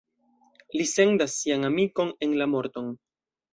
Li 0.79 0.87
sendas 0.91 1.35
sian 1.43 1.69
amikon 1.69 2.11
en 2.29 2.35
la 2.43 2.51
morton. 2.57 2.93